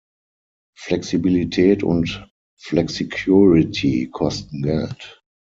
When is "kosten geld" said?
4.11-5.21